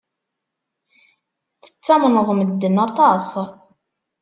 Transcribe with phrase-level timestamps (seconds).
[1.63, 3.27] Tettamneḍ medden aṭas.